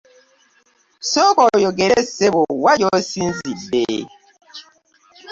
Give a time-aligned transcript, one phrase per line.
[1.11, 3.85] Sooka oyogere ssebo wa gy'osinzidde.